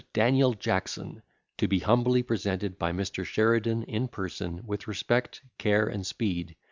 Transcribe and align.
DANIEL 0.13 0.55
JACKSON 0.55 1.21
TO 1.59 1.67
BE 1.67 1.77
HUMBLY 1.81 2.23
PRESENTED 2.23 2.79
BY 2.79 2.91
MR. 2.91 3.23
SHERIDAN 3.23 3.83
IN 3.83 4.07
PERSON, 4.07 4.63
WITH 4.65 4.87
RESPECT, 4.87 5.43
CARE, 5.59 5.85
AND 5.89 6.07
SPEED. 6.07 6.55